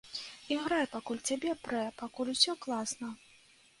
[0.53, 3.09] Іграй, пакуль цябе прэ, пакуль усё класна!